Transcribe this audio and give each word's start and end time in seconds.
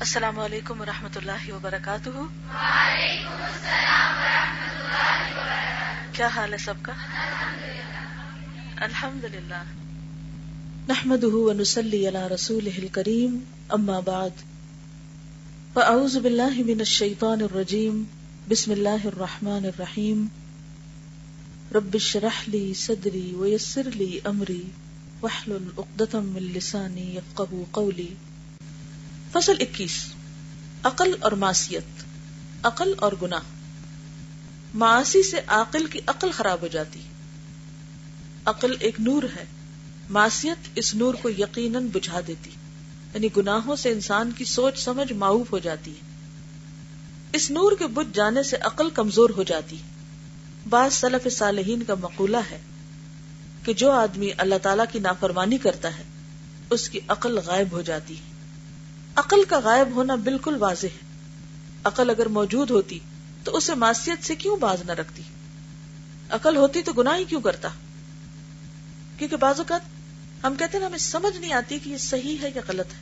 السلام 0.00 0.38
علیکم 0.38 0.80
و 0.80 0.84
رحمۃ 0.84 1.16
اللہ 1.16 1.52
وبرکاتہ۔ 1.52 2.10
کیا 6.12 6.26
حال 6.26 6.52
ہے 6.52 6.58
سب 6.58 6.74
کا؟ 6.82 6.92
الحمد 8.76 9.24
للہ 9.24 9.62
نحمد 10.88 11.24
ونسلی 11.24 12.08
علی 12.08 12.22
رسول 12.34 12.68
کریم 12.92 13.38
اما 13.68 13.98
بعد۔ 14.00 14.44
فاعوذ 15.72 16.16
باللہ 16.16 16.62
من 16.66 16.78
الشیطان 16.78 17.42
الرجیم 17.42 18.04
بسم 18.48 18.70
اللہ 18.70 19.04
الرحمن 19.04 19.64
الرحیم۔ 19.64 20.26
رب 21.74 21.90
اشرح 21.94 22.42
لی 22.46 22.74
صدری 22.74 23.34
ویسر 23.34 23.90
لی 23.94 24.18
امری 24.24 24.62
واحلل 25.20 25.68
عقدۃ 25.78 26.14
من 26.14 26.42
لسانی 26.42 27.14
یفقهوا 27.16 27.64
قولی۔ 27.70 28.14
فصل 29.32 29.54
اکیس، 29.60 30.06
عقل 30.82 31.14
اور 31.20 31.32
معصیت، 31.32 32.04
عقل 32.62 32.94
اور 33.00 33.12
گناہ۔ 33.22 33.40
معاشی 34.74 35.22
سے 35.22 35.36
عقل 35.46 35.86
کی 35.86 36.00
عقل 36.06 36.30
خراب 36.30 36.62
ہو 36.62 36.66
جاتی۔ 36.66 37.00
عقل 38.44 38.74
ایک 38.80 39.00
نور 39.00 39.22
ہے، 39.22 39.44
معصیت 40.10 40.68
اس 40.74 40.94
نور 40.94 41.14
کو 41.14 41.30
یقیناً 41.30 41.86
بجھا 41.86 42.20
دیتی۔ 42.26 42.50
یعنی 43.14 43.28
گناہوں 43.36 43.76
سے 43.76 43.90
انسان 43.90 44.32
کی 44.36 44.44
سوچ 44.44 44.78
سمجھ 44.78 45.12
معاوف 45.12 45.52
ہو 45.52 45.58
جاتی 45.58 45.90
ہے۔ 45.90 46.00
اس 47.32 47.50
نور 47.50 47.72
کے 47.78 47.86
بجھ 47.86 48.16
جانے 48.16 48.42
سے 48.42 48.56
عقل 48.56 48.90
کمزور 48.90 49.30
ہو 49.30 49.42
جاتی۔ 49.42 49.76
بعض 50.68 50.94
سلف 50.94 51.32
صالحین 51.32 51.82
کا 51.82 51.94
مقولہ 51.94 52.38
ہے 52.50 52.58
کہ 53.64 53.72
جو 53.72 53.90
آدمی 53.90 54.30
اللہ 54.38 54.58
تعالی 54.62 54.82
کی 54.92 54.98
نافرمانی 54.98 55.58
کرتا 55.58 55.98
ہے، 55.98 56.02
اس 56.70 56.88
کی 56.88 57.00
عقل 57.08 57.38
غائب 57.38 57.68
ہو 57.72 57.82
جاتی۔ 57.82 58.14
ہے 58.14 58.37
عقل 59.18 59.44
کا 59.44 59.60
غائب 59.64 59.88
ہونا 59.94 60.14
بالکل 60.14 60.56
واضح 60.58 60.86
ہے۔ 60.86 61.06
عقل 61.84 62.10
اگر 62.10 62.26
موجود 62.26 62.70
ہوتی 62.70 62.98
تو 63.44 63.56
اسے 63.56 63.74
معصیت 63.74 64.26
سے 64.26 64.34
کیوں 64.34 64.56
باز 64.56 64.82
نہ 64.86 64.92
رکھتی؟ 64.92 65.22
عقل 66.30 66.56
ہوتی 66.56 66.82
تو 66.82 66.92
گناہ 66.92 67.18
ہی 67.18 67.24
کیوں 67.24 67.40
کرتا؟ 67.40 67.68
کیونکہ 69.18 69.36
بعض 69.36 69.58
اوقات 69.58 69.80
ہم 70.44 70.54
کہتے 70.54 70.78
ہیں 70.78 70.84
ہمیں 70.84 70.98
سمجھ 70.98 71.36
نہیں 71.36 71.52
آتی 71.52 71.78
کہ 71.78 71.90
یہ 71.90 71.96
صحیح 71.96 72.36
ہے 72.42 72.50
یا 72.54 72.60
غلط 72.68 72.86
ہے۔ 72.86 72.98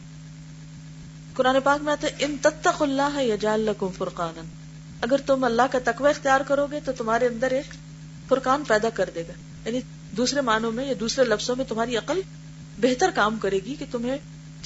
قرآن 1.34 1.56
پاک 1.64 1.82
میں 1.82 1.92
آتا 1.92 2.06
ہے، 2.06 2.12
ان 2.18 2.36
تتق 2.42 2.82
اللہ 2.82 3.22
یا 3.22 3.36
جال 3.36 3.68
فرقان 3.98 4.48
اگر 5.00 5.16
تم 5.26 5.44
اللہ 5.44 5.62
کا 5.72 5.78
تقوی 5.84 6.10
اختیار 6.10 6.40
کرو 6.40 6.66
گے 6.66 6.80
تو 6.84 6.92
تمہارے 6.92 7.26
اندر 7.26 7.50
ایک 7.50 7.74
فرقان 8.28 8.64
پیدا 8.68 8.90
کر 8.90 9.10
دے 9.14 9.22
گا۔ 9.28 9.32
یعنی 9.64 9.80
دوسرے 10.10 10.40
معنوں 10.40 10.72
میں 10.72 10.86
یا 10.86 10.94
دوسرے 11.00 11.24
لفظوں 11.24 11.56
میں 11.56 11.64
تمہاری 11.64 11.96
عقل 11.96 12.20
بہتر 12.80 13.10
کام 13.14 13.38
کرے 13.38 13.58
گی 13.66 13.74
کہ 13.78 13.84
تمہیں 13.90 14.16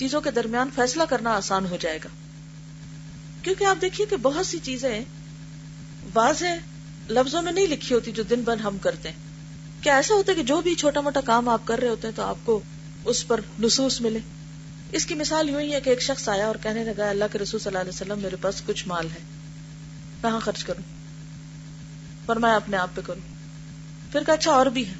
چیزوں 0.00 0.20
کے 0.20 0.30
درمیان 0.30 0.68
فیصلہ 0.74 1.02
کرنا 1.08 1.30
آسان 1.30 1.66
ہو 1.66 1.76
جائے 1.80 1.98
گا۔ 2.04 2.08
کیونکہ 3.42 3.64
آپ 3.64 3.76
دیکھیے 3.80 4.06
کہ 4.06 4.16
بہت 4.16 4.46
سی 4.46 4.58
چیزیں 4.62 5.04
واضح 6.14 6.44
لفظوں 7.08 7.42
میں 7.42 7.52
نہیں 7.52 7.66
لکھی 7.66 7.94
ہوتی 7.94 8.12
جو 8.12 8.22
دن 8.22 8.40
بھر 8.40 8.56
ہم 8.56 8.78
کرتے 8.78 9.08
ہیں۔ 9.08 9.16
کیا 9.82 9.96
ایسا 9.96 10.14
ہوتا 10.14 10.32
ہے 10.32 10.36
کہ 10.36 10.42
جو 10.42 10.60
بھی 10.60 10.74
چھوٹا 10.74 11.00
موٹا 11.00 11.20
کام 11.20 11.48
آپ 11.48 11.60
کر 11.64 11.78
رہے 11.78 11.88
ہوتے 11.88 12.08
ہیں 12.08 12.14
تو 12.16 12.22
آپ 12.22 12.36
کو 12.44 12.60
اس 13.04 13.26
پر 13.26 13.40
نصوص 13.60 14.00
ملے؟ 14.00 14.18
اس 14.92 15.06
کی 15.06 15.14
مثال 15.14 15.50
یوں 15.50 15.60
ہی 15.60 15.72
ہے 15.72 15.80
کہ 15.80 15.90
ایک 15.90 16.02
شخص 16.02 16.28
آیا 16.28 16.46
اور 16.46 16.56
کہنے 16.62 16.84
لگا، 16.84 17.10
اللہ 17.10 17.24
کے 17.32 17.38
رسول 17.38 17.60
صلی 17.60 17.68
اللہ 17.68 17.78
علیہ 17.78 17.92
وسلم، 17.94 18.18
میرے 18.18 18.36
پاس 18.36 18.62
کچھ 18.66 18.88
مال 18.88 19.06
ہے۔ 19.06 19.20
کہاں 20.22 20.40
خرچ 20.40 20.64
کروں؟ 20.64 20.82
پر 22.26 22.36
میں 22.36 22.54
اپنے 22.54 22.76
آپ 22.76 22.88
پہ 22.94 23.00
کروں۔ 23.06 23.34
پھر 24.12 24.22
کہا 24.24 24.34
اچھا 24.34 24.50
اور 24.50 24.66
بھی 24.66 24.88
ہے۔ 24.88 24.94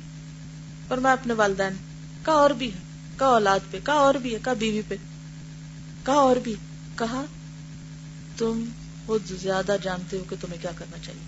پر 0.89 0.99
میں 0.99 1.13
اپنے 1.13 1.35
والدین۔ 1.35 1.73
کا 2.23 2.33
اور 2.33 2.51
بھی 2.51 2.73
ہے۔ 2.73 2.90
کہا 3.21 3.29
اولاد 3.29 3.61
پہ، 3.71 3.79
کہا 3.85 3.95
اور 3.95 4.15
بھی 4.15 4.35
ہے، 4.35 4.39
کہا 4.45 4.53
بیوی 4.53 4.83
پہ۔ 4.89 4.97
کہا 6.07 6.15
اور 6.15 6.37
بھی۔ 6.37 6.55
کہا، 6.99 7.25
تم 8.37 8.65
خود 9.07 9.23
زیادہ 9.27 9.77
جانتے 9.83 10.19
ہو 10.19 10.25
کہ 10.25 10.37
تمہیں 10.41 10.63
کیا 10.63 10.71
کرنا 10.77 10.99
چاہیے۔ 11.03 11.21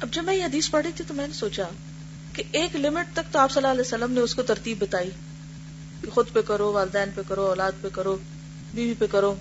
اب 0.00 0.10
جب 0.10 0.24
میں 0.24 0.34
یہ 0.34 0.44
حدیث 0.44 0.70
پڑھی 0.70 0.90
تھی 0.96 1.04
تو 1.08 1.14
میں 1.14 1.28
نے 1.28 1.34
سوچا 1.34 1.62
کہ 2.32 2.42
ایک 2.52 2.76
لمٹ 2.76 3.12
تک 3.12 3.32
تو 3.32 3.38
آپ 3.38 3.50
صلی 3.50 3.60
اللہ 3.60 3.72
علیہ 3.72 3.80
وسلم 3.80 4.12
نے 4.12 4.20
اس 4.20 4.34
کو 4.34 4.42
ترتیب 4.42 4.78
بتائی 4.78 5.10
کہ 6.00 6.10
خود 6.10 6.26
پہ 6.32 6.40
کرو، 6.40 6.72
والدین 6.72 7.08
پہ 7.14 7.20
کرو، 7.28 7.46
اولاد 7.46 7.72
پہ 7.80 7.88
کرو، 7.92 8.16
بیوی 8.74 8.94
پہ 8.98 9.06
کرو۔ 9.10 9.34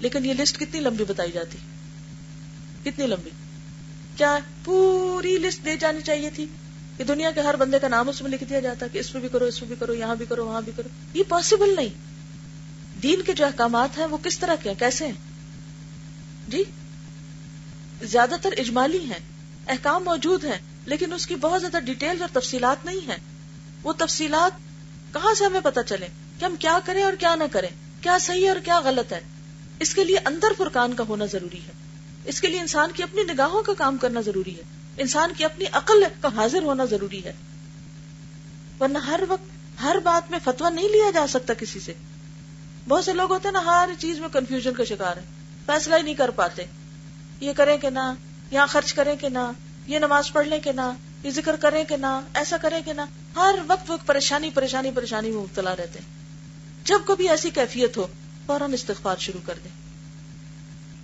لیکن 0.00 0.24
یہ 0.26 0.34
لسٹ 0.34 0.60
کتنی 0.60 0.80
لمبی 0.80 1.04
بتائی 1.04 1.32
جاتی؟ 1.32 1.58
کتنی 2.84 3.06
لمبی؟ 3.06 3.30
کیا 4.16 4.38
پوری 4.64 5.38
لسٹ 5.38 5.64
دے 5.64 5.76
جانی 5.76 6.00
چاہیے 6.02 6.30
تھی؟ 6.30 6.46
کہ 6.96 7.04
دنیا 7.04 7.30
کے 7.30 7.40
ہر 7.40 7.56
بندے 7.56 7.78
کا 7.78 7.88
نام 7.88 8.08
اس 8.08 8.22
میں 8.22 8.30
لکھ 8.30 8.44
دیا 8.44 8.60
جاتا 8.60 8.86
کہ 8.86 8.98
اس 8.98 9.12
میں 9.12 9.20
بھی 9.20 9.28
کرو، 9.28 9.44
اس 9.44 9.60
میں 9.62 9.68
بھی 9.68 9.76
کرو، 9.78 9.94
یہاں 9.94 10.16
بھی 10.16 10.26
کرو، 10.26 10.46
وہاں 10.46 10.60
بھی 10.60 10.72
کرو۔ 10.76 10.88
یہ 11.14 11.22
پاسبل 11.28 11.74
نہیں۔ 11.76 11.88
دین 13.02 13.22
کے 13.22 13.32
جو 13.32 13.46
احکامات 13.46 13.98
ہیں 13.98 14.06
وہ 14.06 14.16
کس 14.22 14.38
طرح 14.38 14.54
کے 14.62 14.68
ہیں؟ 14.68 14.78
کیسے 14.78 15.06
ہیں؟ 15.06 15.12
جی؟ 16.48 16.64
زیادہ 18.02 18.34
تر 18.42 18.52
اجمالی 18.58 18.98
ہیں۔ 18.98 19.18
احکام 19.68 20.04
موجود 20.04 20.44
ہیں، 20.44 20.58
لیکن 20.86 21.12
اس 21.12 21.26
کی 21.26 21.34
بہت 21.34 21.60
زیادہ 21.60 21.84
ڈیٹیل 21.84 22.22
اور 22.22 22.40
تفصیلات 22.40 22.84
نہیں 22.84 23.08
ہیں۔ 23.08 23.16
وہ 23.82 23.92
تفصیلات 23.92 24.52
کہاں 25.14 25.34
سے 25.34 25.44
ہمیں 25.44 25.60
پتا 25.60 25.82
چلے؟ 25.82 26.06
کہ 26.38 26.44
ہم 26.44 26.56
کیا 26.58 26.78
کریں 26.84 27.02
اور 27.02 27.12
کیا 27.12 27.34
نہ 27.34 27.44
کریں۔ 27.52 27.68
کیا 28.00 28.18
صحیح 28.18 28.44
ہے 28.44 28.48
اور 28.48 28.60
کیا 28.64 28.80
غلط 28.80 29.12
ہے؟ 29.12 29.20
اس 29.80 29.94
کے 29.94 30.04
لیے 30.04 30.18
اندر 30.18 30.48
فرقان 30.58 30.94
کا 30.94 31.04
ہونا 31.08 31.24
ضروری 31.24 31.58
ہے۔ 31.58 31.72
اس 32.24 32.40
کے 32.40 32.48
لیے 32.48 32.60
انسان 32.60 32.90
کی 32.92 33.02
اپنی 33.02 33.22
نگاہوں 33.22 33.62
کا 33.62 33.72
کام 33.78 33.96
کرنا 33.96 34.20
ضروری 34.20 34.56
ہے۔ 34.56 34.62
انسان 34.98 35.32
کی 35.36 35.44
اپنی 35.44 35.64
عقل 35.72 36.04
کا 36.20 36.28
حاضر 36.36 36.62
ہونا 36.62 36.84
ضروری 36.84 37.24
ہے۔ 37.24 37.32
ورنہ 38.80 38.98
ہر 38.98 39.20
وقت، 39.28 39.80
ہر 39.82 39.96
بات 40.04 40.30
میں 40.30 40.38
فتوا 40.44 40.70
نہیں 40.70 40.88
لیا 40.88 41.10
جا 41.10 41.26
سکتا 41.26 41.54
کسی 41.54 41.80
سے۔ 41.80 41.94
بہت 42.88 43.04
سے 43.04 43.12
لوگ 43.12 43.32
ہوتے 43.32 43.48
ہیں 43.48 43.52
نا، 43.52 43.64
ہر 43.64 43.88
چیز 43.98 44.18
میں 44.18 44.28
کنفیوژن 44.28 44.74
کا 44.74 44.84
شکار 44.84 45.16
ہے 45.16 45.22
فیصلہ 45.66 45.94
ہی 45.94 46.02
نہیں 46.02 46.14
کر 46.14 46.30
پاتے۔ 46.30 46.64
یہ 47.40 47.52
کریں 47.56 47.78
کہ 47.78 47.90
نہ، 47.90 48.14
یہاں 48.50 48.66
خرچ 48.66 48.92
کریں 48.92 49.16
کہ 49.16 49.28
نہ، 49.28 49.52
یہ 49.86 49.98
نماز 49.98 50.32
پڑھ 50.32 50.48
لیں 50.48 50.60
کہ 50.60 50.72
نہ، 50.72 50.90
یہ 51.22 51.30
ذکر 51.30 51.56
کریں 51.56 51.84
کہ 51.84 51.96
نہ، 51.96 52.20
ایسا 52.34 52.56
کریں 52.56 52.80
کہ 52.84 52.92
نہ۔ 52.92 53.00
ہر 53.36 53.54
وقت 53.66 53.90
وقت 53.90 54.06
پریشانی 54.06 54.50
پریشانی 54.50 54.90
پریشانی 54.94 55.30
میں 55.30 55.42
مبتلا 55.42 55.76
رہتے 55.76 55.98
ہیں۔ 55.98 56.06
جب 56.84 56.98
کبھی 57.06 57.28
ایسی 57.28 57.50
کیفیت 57.50 57.96
ہو، 57.96 58.06
فوراً 58.46 58.72
استغفار 58.72 59.16
شروع 59.16 59.40
کر 59.46 59.54
دیں۔ 59.64 59.70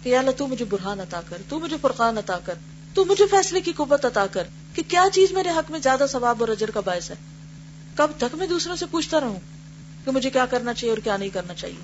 کہ 0.03 0.17
اللہ، 0.17 0.31
تو 0.31 0.47
مجھے 0.47 0.65
برہان 0.65 1.01
عطا 1.01 1.21
کر، 1.29 1.37
تو 1.49 1.61
مجھے 1.61 1.77
فرقان 1.81 2.19
عطا 2.19 2.39
کر۔ 2.39 2.55
تو 2.95 3.05
مجھے 3.05 3.27
فیصلے 3.27 3.61
کی 3.61 3.73
قوت 3.73 4.05
عطا 4.05 4.27
کر 4.27 4.47
کہ 4.75 4.83
کیا 4.89 5.05
چیز 5.13 5.33
میرے 5.33 5.51
حق 5.51 5.71
میں 5.71 5.79
زیادہ 5.79 6.07
ثواب 6.11 6.41
اور 6.41 6.49
اجر 6.49 6.71
کا 6.71 6.81
باعث 6.81 7.11
ہے۔ 7.11 7.17
کب 7.97 8.11
تک 8.19 8.35
میں 8.35 8.47
دوسروں 8.47 8.77
سے 8.77 8.87
پوچھتا 8.91 9.21
رہوں 9.21 9.39
کہ 10.05 10.11
مجھے 10.11 10.31
کیا 10.31 10.47
کرنا 10.47 10.75
چاہیے 10.75 10.91
اور 10.91 10.99
کیا 10.99 11.17
نہیں 11.17 11.29
کرنا 11.29 11.55
چاہیے۔ 11.55 11.83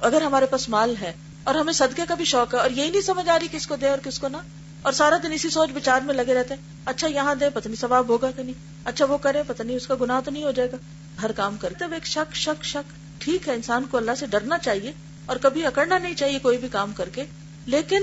اگر 0.00 0.22
ہمارے 0.22 0.46
پاس 0.46 0.68
مال 0.68 0.94
ہے 1.00 1.12
اور 1.44 1.54
ہمیں 1.54 1.72
صدقے 1.72 2.02
کا 2.08 2.14
بھی 2.14 2.24
شوق 2.24 2.54
ہے 2.54 2.58
اور 2.58 2.70
یہی 2.70 2.90
نہیں 2.90 3.02
سمجھ 3.02 3.28
آ 3.28 3.38
رہی 3.38 3.46
کس 3.50 3.66
کو 3.66 3.76
دے 3.76 3.88
اور 3.88 3.98
کس 4.04 4.18
کو 4.18 4.28
نہ، 4.28 4.36
اور 4.82 4.92
سارا 4.92 5.16
دن 5.22 5.32
اسی 5.32 5.50
سوچ 5.50 5.70
بچار 5.74 6.00
میں 6.00 6.14
لگے 6.14 6.34
رہتے 6.34 6.54
ہیں 6.54 6.62
اچھا 6.84 7.08
یہاں 7.08 7.34
دے 7.34 7.48
پتہ 7.54 7.68
نہیں 7.68 7.80
ثواب 7.80 8.08
ہوگا 8.08 8.30
کہ 8.30 8.42
نہیں 8.42 8.66
اچھا 8.84 9.04
وہ 9.04 9.18
کرے 9.18 9.42
پتہ 9.46 9.62
نہیں 9.62 9.76
اس 9.76 9.86
کا 9.86 9.94
گناہ 10.00 10.20
تو 10.24 10.30
نہیں 10.30 10.44
ہو 10.44 10.50
جائے 10.50 10.70
گا۔ 10.72 10.76
ہر 11.22 11.32
کام 11.32 11.56
کرتے 11.56 11.84
ایک 11.94 12.06
شک 12.06 12.34
شک 12.36 12.64
شک، 12.64 12.92
ٹھیک 13.18 13.48
ہے 13.48 13.54
انسان 13.54 13.84
کو 13.90 13.96
اللہ 13.96 14.14
سے 14.18 14.26
ڈرنا 14.26 14.58
چاہیے 14.58 14.92
اور 15.26 15.36
کبھی 15.36 15.64
اکڑنا 15.66 15.98
نہیں 15.98 16.14
چاہیے 16.14 16.38
کوئی 16.38 16.58
بھی 16.58 16.68
کام 16.68 16.92
کر 16.92 17.08
کے، 17.08 17.24
لیکن 17.66 18.02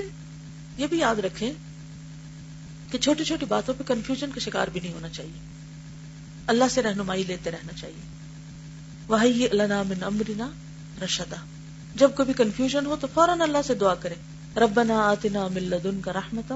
یہ 0.77 0.87
بھی 0.87 0.97
یاد 0.97 1.15
رکھیں 1.15 1.53
کہ 2.91 2.97
چھوٹی 2.97 3.23
چھوٹی 3.23 3.45
باتوں 3.45 3.73
پہ 3.77 3.83
کنفیوژن 3.87 4.31
کا 4.31 4.39
شکار 4.39 4.67
بھی 4.67 4.79
نہیں 4.79 4.93
ہونا 4.93 5.09
چاہیے۔ 5.09 5.55
اللہ 6.47 6.63
سے 6.71 6.81
رہنمائی 6.81 7.23
لیتے 7.23 7.51
رہنا 7.51 7.73
چاہیے۔ 7.73 8.15
وہی 9.07 9.47
من 9.87 10.03
امرنا 10.03 10.49
رشدا۔ 11.03 11.35
جب 11.95 12.11
کبھی 12.15 12.33
کنفیوژن 12.33 12.85
ہو 12.85 12.95
تو 12.95 13.07
فوراً 13.13 13.41
اللہ 13.41 13.57
سے 13.67 13.73
دعا 13.73 13.95
کرے 13.95 14.15
ربنا 14.57 14.99
آتنا 14.99 15.47
من 15.47 15.63
لدن 15.63 16.01
کا 16.01 16.13
رحمت 16.13 16.53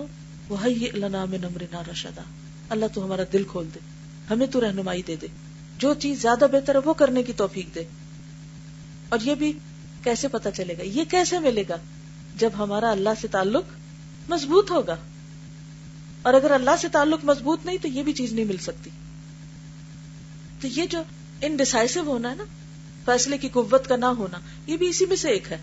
وہی 0.49 0.87
من 1.29 1.45
امرنا 1.45 1.81
رشدا۔ 1.91 2.21
اللہ 2.69 2.85
تو 2.93 3.05
ہمارا 3.05 3.21
دل 3.33 3.43
کھول 3.43 3.67
دے۔ 3.75 3.79
ہمیں 4.29 4.47
تو 4.47 4.61
رہنمائی 4.61 5.01
دے 5.01 5.15
دے۔ 5.15 5.27
جو 5.77 5.93
چیز 5.93 6.21
زیادہ 6.21 6.45
بہتر 6.51 6.75
ہے 6.75 6.79
وہ 6.85 6.93
کرنے 6.93 7.23
کی 7.23 7.33
توفیق 7.33 7.75
دے۔ 7.75 7.83
اور 9.09 9.19
یہ 9.23 9.35
بھی 9.35 9.53
کیسے 10.03 10.27
پتا 10.27 10.51
چلے 10.51 10.77
گا؟ 10.77 10.83
یہ 10.83 11.03
کیسے 11.09 11.39
ملے 11.39 11.63
گا؟ 11.69 11.75
جب 12.35 12.49
ہمارا 12.57 12.91
اللہ 12.91 13.09
سے 13.21 13.27
تعلق 13.27 13.63
مضبوط 14.29 14.71
ہوگا۔ 14.71 14.95
اور 16.21 16.33
اگر 16.33 16.51
اللہ 16.51 16.71
سے 16.81 16.87
تعلق 16.87 17.25
مضبوط 17.25 17.65
نہیں 17.65 17.77
تو 17.81 17.87
یہ 17.87 18.03
بھی 18.03 18.13
چیز 18.13 18.33
نہیں 18.33 18.45
مل 18.45 18.57
سکتی۔ 18.57 18.89
تو 20.61 20.67
یہ 20.67 20.85
جو 20.85 21.03
انڈیسائسو 21.41 22.01
ہونا 22.01 22.29
ہے 22.29 22.35
نا، 22.35 22.43
فیصلے 23.05 23.37
کی 23.37 23.49
قوت 23.49 23.87
کا 23.87 23.95
نہ 23.95 24.05
ہونا، 24.05 24.39
یہ 24.67 24.77
بھی 24.77 24.87
اسی 24.87 25.05
میں 25.05 25.15
سے 25.15 25.29
ایک 25.29 25.51
ہے۔ 25.51 25.57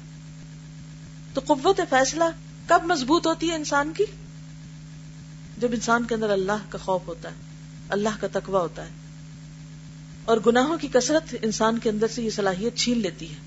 تو 1.35 1.41
قوت 1.47 1.81
فیصلہ 1.91 2.25
کب 2.67 2.81
مضبوط 2.85 3.27
ہوتی 3.27 3.51
ہے 3.51 3.55
انسان 3.55 3.93
کی؟ 3.97 4.05
جب 5.59 5.69
انسان 5.73 6.05
کے 6.05 6.15
اندر 6.15 6.31
اللہ 6.31 6.59
کا 6.69 6.79
خوف 6.79 7.03
ہوتا 7.07 7.29
ہے، 7.29 7.35
اللہ 7.89 8.09
کا 8.21 8.27
تقوی 8.33 8.57
ہوتا 8.57 8.85
ہے۔ 8.85 8.91
اور 10.25 10.39
گناہوں 10.47 10.79
کی 10.79 10.89
کثرت 10.93 11.35
انسان 11.43 11.79
کے 11.79 11.91
اندر 11.91 12.07
سے 12.09 12.23
یہ 12.23 12.31
صلاحیت 12.31 12.77
چھین 12.77 12.99
لیتی 12.99 13.31
ہے۔ 13.31 13.39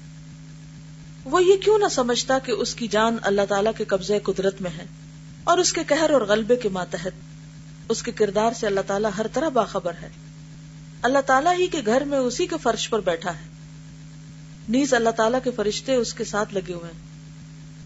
وہ 1.25 1.43
یہ 1.43 1.55
کیوں 1.57 1.79
نہ 1.79 1.87
سمجھتا 1.87 2.39
کہ 2.39 2.51
اس 2.51 2.75
کی 2.75 2.87
جان 2.87 3.17
اللہ 3.21 3.41
تعالیٰ 3.49 3.71
کے 3.77 3.85
قبضے 3.85 4.19
قدرت 4.19 4.61
میں 4.61 4.71
ہے؟ 4.77 4.85
اور 5.43 5.57
اس 5.57 5.73
کے 5.73 5.83
قہر 5.87 6.09
اور 6.09 6.21
غلبے 6.21 6.55
کے 6.55 6.69
ماتحت۔ 6.69 7.11
اس 7.89 8.03
کے 8.03 8.11
کردار 8.11 8.51
سے 8.51 8.67
اللہ 8.67 8.79
تعالیٰ 8.87 9.09
ہر 9.17 9.27
طرح 9.33 9.49
باخبر 9.49 9.93
ہے۔ 10.01 10.09
اللہ 11.01 11.19
تعالیٰ 11.25 11.59
ہی 11.59 11.67
کے 11.67 11.81
گھر 11.85 12.01
میں 12.01 12.17
اسی 12.17 12.47
کے 12.47 12.55
فرش 12.61 12.89
پر 12.89 12.99
بیٹھا 13.01 13.31
ہے۔ 13.31 13.43
نیز 14.69 14.93
اللہ 14.93 15.09
تعالیٰ 15.09 15.39
کے 15.43 15.51
فرشتے 15.51 15.95
اس 15.95 16.13
کے 16.13 16.23
ساتھ 16.23 16.53
لگے 16.53 16.73
ہوئے 16.73 16.91
ہیں۔ 16.91 16.99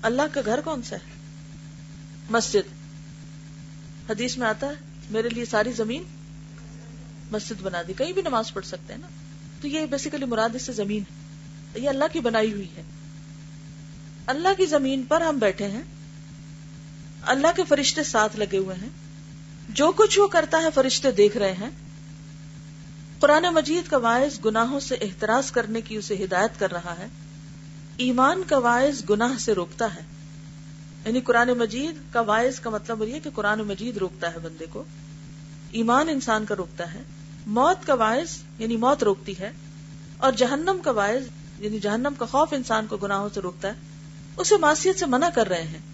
اللہ 0.01 0.21
کا 0.31 0.41
گھر 0.45 0.61
کون 0.61 0.81
سا 0.81 0.95
ہے؟ 0.95 1.11
مسجد۔ 2.29 2.73
حدیث 4.09 4.37
میں 4.37 4.47
آتا 4.47 4.67
ہے، 4.67 4.73
میرے 5.09 5.29
لیے 5.29 5.45
ساری 5.45 5.71
زمین 5.71 6.03
مسجد 7.31 7.61
بنا 7.61 7.81
دی۔ 7.87 7.93
کہیں 7.97 8.11
بھی 8.11 8.21
نماز 8.21 8.53
پڑھ 8.53 8.65
سکتے 8.65 8.93
ہیں 8.93 9.01
نا۔ 9.01 9.07
تو 9.61 9.67
یہ 9.67 9.85
بیسیکلی 9.85 10.25
مراد 10.25 10.49
اس 10.53 10.61
سے 10.61 10.73
زمین 10.73 11.03
ہے۔ 11.03 11.79
یہ 11.79 11.89
اللہ 11.89 12.05
کی 12.11 12.19
بنائی 12.19 12.53
ہوئی 12.53 12.67
ہے۔ 12.77 12.83
اللہ 14.27 14.47
کی 14.57 14.65
زمین 14.65 15.03
پر 15.07 15.21
ہم 15.21 15.37
بیٹھے 15.37 15.67
ہیں۔ 15.67 15.81
اللہ 17.25 17.47
کے 17.55 17.63
فرشتے 17.69 18.03
ساتھ 18.03 18.37
لگے 18.37 18.57
ہوئے 18.57 18.75
ہیں۔ 18.81 18.89
جو 19.69 19.91
کچھ 19.91 20.19
وہ 20.19 20.27
کرتا 20.27 20.57
ہے، 20.57 20.67
فرشتے 20.75 21.11
دیکھ 21.11 21.37
رہے 21.37 21.53
ہیں۔ 21.53 21.69
قرآن 23.19 23.43
مجید 23.43 23.89
کا 23.89 23.97
باعث 23.97 24.39
گناہوں 24.45 24.79
سے 24.79 24.95
احتراز 24.95 25.51
کرنے 25.51 25.81
کی 25.81 25.95
اسے 25.95 26.23
ہدایت 26.23 26.59
کر 26.59 26.71
رہا 26.71 26.95
ہے۔ 26.99 27.07
ایمان 27.97 28.43
کا 28.47 28.59
باعث 28.59 29.09
گناہ 29.09 29.37
سے 29.39 29.53
روکتا 29.53 29.95
ہے۔ 29.95 30.01
یعنی 31.05 31.21
قرآن 31.21 31.49
مجید 31.49 32.13
کا 32.13 32.21
باعث 32.21 32.59
کا 32.59 32.69
مطلب 32.69 33.03
یہ 33.03 33.19
کہ 33.19 33.29
قرآن 33.35 33.59
مجید 33.59 33.97
روکتا 33.97 34.33
ہے 34.33 34.39
بندے 34.39 34.65
کو۔ 34.69 34.83
ایمان 35.71 36.09
انسان 36.09 36.45
کا 36.45 36.55
روکتا 36.55 36.93
ہے۔ 36.93 37.01
موت 37.45 37.87
کا 37.87 37.95
باعث 37.95 38.37
یعنی 38.59 38.77
موت 38.77 39.03
روکتی 39.03 39.33
ہے۔ 39.39 39.51
اور 40.17 40.31
جہنم 40.31 40.77
کا 40.83 40.91
باعث 40.91 41.23
یعنی 41.59 41.79
جہنم 41.79 42.13
کا 42.17 42.25
خوف 42.25 42.53
انسان 42.53 42.87
کو 42.87 42.97
گناہوں 42.97 43.29
سے 43.33 43.41
روکتا 43.41 43.67
ہے۔ 43.67 43.73
اسے 44.37 44.57
معصیت 44.57 44.99
سے 44.99 45.05
منع 45.05 45.29
کر 45.29 45.47
رہے 45.47 45.63
ہیں۔ 45.63 45.92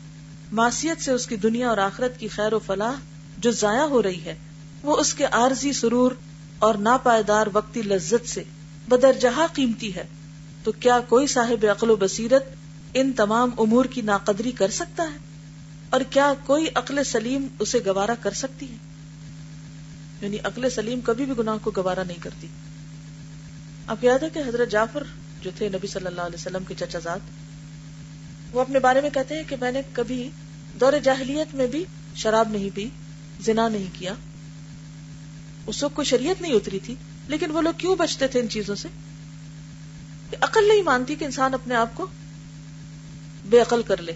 معصیت 0.52 1.02
سے 1.02 1.12
اس 1.12 1.28
کی 1.28 1.36
دنیا 1.36 1.70
اور 1.70 1.78
آخرت 1.78 2.20
کی 2.20 2.28
خیر 2.28 2.54
و 2.54 2.60
فلاح 2.60 2.94
جو 3.38 3.52
ضائع 3.52 3.84
ہو 3.84 4.04
رہی 4.04 4.26
ہے، 4.26 4.36
وہ 4.84 4.98
اس 4.98 5.14
کے 5.14 5.26
عارضی 5.26 5.74
سرور 5.74 6.12
اور 6.60 6.76
ناپائیدار 6.76 7.48
وقتی 7.54 7.82
لذت 7.82 8.30
سے 8.30 8.44
بدر 8.90 9.14
جہاں 9.14 9.48
قیمتی 9.54 9.96
ہے۔ 9.96 10.04
تو 10.64 10.72
کیا 10.72 11.00
کوئی 11.00 11.28
صاحب 11.28 11.66
عقل 11.72 11.90
و 11.90 11.96
بصیرت 11.96 12.44
ان 12.94 13.14
تمام 13.14 13.50
امور 13.58 13.86
کی 13.86 14.02
ناقدری 14.02 14.52
کر 14.52 14.70
سکتا 14.70 15.04
ہے؟ 15.04 15.18
اور 15.90 16.02
کیا 16.10 16.34
کوئی 16.46 16.68
عقل 16.76 17.04
سلیم 17.04 17.48
اسے 17.60 17.80
گوارا 17.86 18.16
کر 18.22 18.32
سکتی 18.32 18.72
ہے؟ 18.72 18.76
یعنی 20.22 20.38
عقل 20.44 20.70
سلیم 20.70 21.00
کبھی 21.02 21.26
بھی 21.26 21.34
گناہ 21.40 21.58
کو 21.62 21.72
گوارا 21.76 22.04
نہیں 22.04 22.18
کرتی۔ 22.22 22.48
آپ 23.88 24.04
یاد 24.04 24.24
ہے 24.24 24.30
کہ 24.30 24.40
حضرت 24.40 24.72
جعفر 24.72 25.04
جو 25.42 25.52
تھے 25.58 25.70
نبی 25.70 25.88
صلی 25.88 26.06
اللہ 26.06 26.22
علیہ 26.22 26.40
وسلم 26.40 26.64
کے 26.64 26.76
چچا 26.80 27.00
زاد 27.00 27.20
وہ 28.52 28.62
اپنے 28.62 28.80
بارے 28.80 29.02
میں 29.02 29.10
کہتے 29.10 29.36
ہیں 29.36 29.44
کہ 29.48 29.56
میں 29.62 29.72
نے 29.72 29.82
کبھی 29.94 30.30
دور 30.80 30.94
جاہلیت 31.04 31.56
میں 31.56 31.68
بھی 31.68 31.86
شراب 32.16 32.50
نہیں 32.50 32.70
پی، 32.76 32.90
زنا 33.42 33.68
نہیں 33.68 33.86
کیا۔ 33.94 34.14
اس 35.68 35.84
وقت 35.84 35.96
کوئی 35.96 36.06
شریعت 36.06 36.42
نہیں 36.42 36.54
اتری 36.54 36.80
تھی، 36.80 36.96
لیکن 37.28 37.52
وہ 37.52 37.62
لوگ 37.62 37.74
کیوں 37.78 37.96
بچتے 37.96 38.28
تھے 38.28 38.40
ان 38.40 38.50
چیزوں 38.50 38.76
سے؟ 38.76 38.88
عقل 40.42 40.68
نہیں 40.68 40.82
مانتی 40.82 41.16
کہ 41.16 41.26
انسان 41.26 41.54
اپنے 41.54 41.76
آپ 41.76 41.90
کو 41.94 42.08
بے 43.46 43.62
عقل 43.62 43.82
کر 43.82 44.02
لے، 44.02 44.12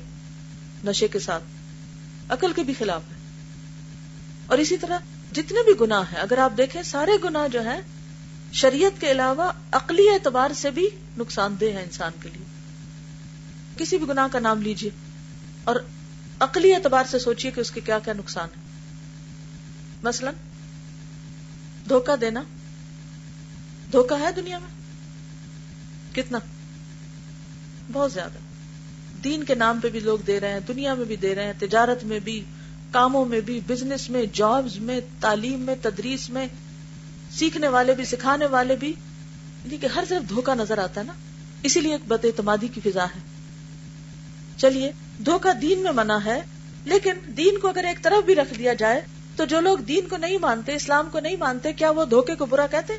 نشے 0.86 1.08
کے 1.08 1.20
ساتھ۔ 1.20 1.44
عقل 2.30 2.54
کے 2.54 2.64
بھی 2.64 2.74
خلاف 2.74 3.02
ہے۔ 3.12 3.16
اور 4.46 4.58
اسی 4.58 4.78
طرح 4.78 4.98
جتنے 5.32 5.64
بھی 5.64 5.74
گناہ 5.82 6.04
ہیں، 6.12 6.20
اگر 6.20 6.38
آپ 6.38 6.54
دیکھیں، 6.58 6.84
سارے 6.84 7.12
گناہ 7.24 7.48
جو 7.48 7.62
ہیں، 7.62 7.82
شریعت 8.54 9.02
کے 9.02 9.12
علاوہ 9.12 9.52
عقلی 9.72 10.10
اعتبار 10.10 10.52
سے 10.56 10.72
بھی 10.72 10.90
نقصان 11.18 11.56
دہ 11.62 11.66
ہے 11.66 11.84
انسان 11.84 12.12
کے 12.22 12.30
لیے۔ 12.34 12.53
کسی 13.78 13.98
بھی 13.98 14.08
گناہ 14.08 14.28
کا 14.32 14.40
نام 14.40 14.62
لیجیے 14.62 14.90
اور 15.64 15.76
عقلی 16.40 16.76
اعتبار 16.76 17.04
سے 17.12 17.20
سوچیے 17.20 17.52
کہ 17.52 17.60
اس 17.60 17.72
کے 17.72 17.82
کیا 17.82 18.00
کیا 18.00 18.14
نقصان 18.14 18.50
ہے۔ 18.58 18.62
مثلا، 20.04 20.32
دھوکہ 21.90 22.16
دینا۔ 22.16 22.44
دھوکہ 23.92 24.22
ہے 24.22 24.32
دنیا 24.36 24.60
میں؟ 24.60 24.84
کتنا؟ 26.16 26.40
بہت 27.92 28.12
زیادہ۔ 28.14 28.38
دین 29.24 29.44
کے 29.44 29.56
نام 29.56 29.80
پہ 29.80 29.90
بھی 29.90 30.00
لوگ 30.00 30.20
دے 30.20 30.40
رہے 30.40 30.54
ہیں، 30.54 30.60
دنیا 30.60 30.94
میں 30.94 31.06
بھی 31.06 31.16
دے 31.16 31.36
رہے 31.36 31.46
ہیں، 31.46 31.54
تجارت 31.60 32.04
میں 32.04 32.20
بھی، 32.20 32.44
کاموں 32.92 33.26
میں 33.26 33.42
بھی، 33.42 33.60
بزنس 33.68 34.10
میں، 34.10 34.24
جابز 34.34 34.78
میں، 34.78 35.00
تعلیم 35.20 35.60
میں، 35.60 35.76
تدریس 35.82 36.30
میں، 36.30 36.48
سیکھنے 37.32 37.68
والے 37.68 37.94
بھی، 37.94 38.06
سکھانے 38.06 38.46
والے 38.46 38.76
بھی۔ 38.76 38.90
یعنی 39.66 39.78
کہ 39.78 39.88
ہر 39.88 40.04
طرف 40.10 40.30
دھوکا 40.30 40.54
نظر 40.54 40.78
آتا 40.78 41.02
ہے 41.02 41.06
نا؟ 41.06 41.14
اسی 41.64 41.82
لیے 41.82 41.92
ایک 41.92 42.02
بد 42.08 42.26
اعتمادی 42.26 42.68
کی 42.68 42.82
فضا 42.82 43.06
ہے۔ 43.06 43.33
چلیے 44.64 44.92
دھوکا 45.26 45.52
دین 45.62 45.80
میں 45.80 45.92
منع 45.92 46.18
ہے، 46.26 46.42
لیکن 46.86 47.14
دین 47.38 47.58
کو 47.58 47.68
اگر 47.68 47.84
ایک 47.84 48.04
طرف 48.04 48.26
بھی 48.26 48.36
رکھ 48.36 48.54
دیا 48.58 48.74
جائے، 48.74 49.02
تو 49.36 49.46
جو 49.46 49.60
لوگ 49.60 49.78
دین 49.78 50.08
کو 50.08 50.18
نہیں 50.18 50.38
مانتے، 50.38 50.76
اسلام 50.76 51.10
کو 51.12 51.20
نہیں 51.20 51.36
مانتے، 51.36 51.74
کیا 51.74 51.90
وہ 51.90 52.06
دھوکے 52.06 52.36
کو 52.36 52.46
برا 52.46 52.68
کہتے؟ 52.68 52.94